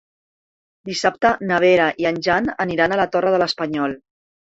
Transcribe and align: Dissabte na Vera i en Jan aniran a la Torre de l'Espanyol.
Dissabte 0.89 1.29
na 1.51 1.59
Vera 1.63 1.89
i 2.03 2.07
en 2.11 2.17
Jan 2.29 2.47
aniran 2.65 2.95
a 2.95 2.99
la 3.01 3.07
Torre 3.17 3.35
de 3.37 3.43
l'Espanyol. 3.45 3.95